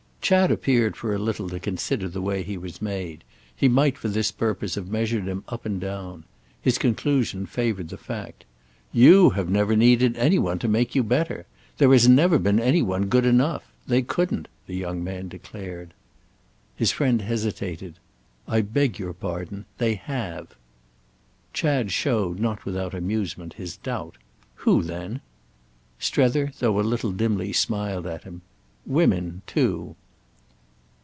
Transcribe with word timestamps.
Chad 0.23 0.51
appeared 0.51 0.95
for 0.95 1.13
a 1.13 1.17
little 1.19 1.49
to 1.49 1.59
consider 1.59 2.07
the 2.07 2.21
way 2.21 2.41
he 2.43 2.55
was 2.57 2.81
made; 2.81 3.23
he 3.53 3.67
might 3.67 3.97
for 3.97 4.07
this 4.07 4.31
purpose 4.31 4.75
have 4.75 4.87
measured 4.87 5.25
him 5.27 5.43
up 5.49 5.65
and 5.65 5.81
down. 5.81 6.23
His 6.61 6.77
conclusion 6.77 7.45
favoured 7.47 7.89
the 7.89 7.97
fact. 7.97 8.45
"You 8.93 9.31
have 9.31 9.49
never 9.49 9.75
needed 9.75 10.15
any 10.15 10.37
one 10.39 10.57
to 10.59 10.67
make 10.69 10.93
you 10.95 11.03
better. 11.03 11.47
There 11.79 11.91
has 11.91 12.07
never 12.07 12.37
been 12.39 12.61
any 12.61 12.81
one 12.83 13.07
good 13.07 13.25
enough. 13.25 13.65
They 13.87 14.03
couldn't," 14.03 14.47
the 14.67 14.75
young 14.75 15.03
man 15.03 15.27
declared. 15.27 15.93
His 16.77 16.91
friend 16.91 17.21
hesitated. 17.23 17.95
"I 18.47 18.61
beg 18.61 18.99
your 18.99 19.13
pardon. 19.13 19.65
They 19.79 19.95
have." 19.95 20.55
Chad 21.51 21.91
showed, 21.91 22.39
not 22.39 22.63
without 22.63 22.93
amusement, 22.93 23.53
his 23.55 23.75
doubt. 23.75 24.17
"Who 24.63 24.81
then?" 24.83 25.19
Strether—though 25.99 26.79
a 26.79 26.81
little 26.81 27.11
dimly—smiled 27.11 28.05
at 28.07 28.23
him. 28.23 28.43
"Women—too." 28.85 29.95